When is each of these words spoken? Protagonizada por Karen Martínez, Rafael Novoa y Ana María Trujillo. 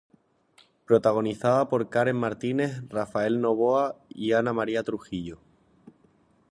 Protagonizada 0.87 1.69
por 1.69 1.89
Karen 1.91 2.15
Martínez, 2.15 2.81
Rafael 2.89 3.39
Novoa 3.39 3.99
y 4.09 4.31
Ana 4.31 4.51
María 4.51 4.81
Trujillo. 4.81 5.37